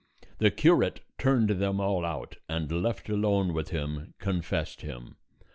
[0.39, 5.15] The curate turned them all out, and left alone with him, confessed him.